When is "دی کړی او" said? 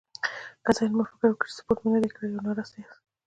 2.03-2.45